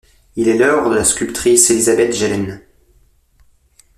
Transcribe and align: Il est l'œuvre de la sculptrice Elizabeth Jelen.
Il 0.35 0.47
est 0.47 0.57
l'œuvre 0.57 0.89
de 0.89 0.95
la 0.95 1.03
sculptrice 1.03 1.69
Elizabeth 1.69 2.11
Jelen. 2.11 2.63